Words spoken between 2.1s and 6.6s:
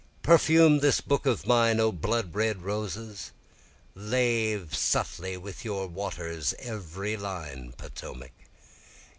red roses! Lave subtly with your waters